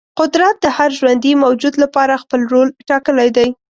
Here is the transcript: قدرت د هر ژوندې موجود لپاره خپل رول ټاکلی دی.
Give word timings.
قدرت 0.19 0.55
د 0.61 0.65
هر 0.77 0.89
ژوندې 0.99 1.31
موجود 1.43 1.73
لپاره 1.83 2.21
خپل 2.23 2.41
رول 2.51 2.67
ټاکلی 2.89 3.29
دی. 3.37 3.49